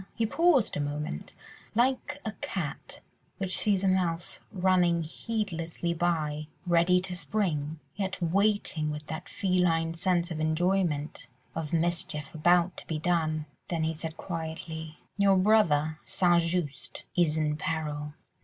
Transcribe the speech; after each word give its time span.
He 0.15 0.25
paused 0.25 0.75
a 0.75 0.79
moment, 0.79 1.33
like 1.75 2.17
a 2.25 2.31
cat 2.41 3.01
which 3.37 3.55
sees 3.55 3.83
a 3.83 3.87
mouse 3.87 4.39
running 4.51 5.03
heedlessly 5.03 5.93
by, 5.93 6.47
ready 6.65 6.99
to 7.01 7.15
spring, 7.15 7.79
yet 7.95 8.19
waiting 8.19 8.89
with 8.89 9.05
that 9.05 9.29
feline 9.29 9.93
sense 9.93 10.31
of 10.31 10.39
enjoyment 10.39 11.27
of 11.53 11.71
mischief 11.71 12.33
about 12.33 12.77
to 12.77 12.87
be 12.87 12.97
done. 12.97 13.45
Then 13.67 13.83
he 13.83 13.93
said 13.93 14.17
quietly— 14.17 14.97
"Your 15.17 15.37
brother, 15.37 15.99
St. 16.03 16.41
Just, 16.41 17.05
is 17.15 17.37
in 17.37 17.55
peril." 17.55 18.15